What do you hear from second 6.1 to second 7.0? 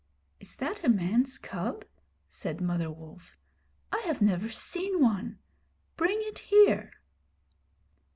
it here.'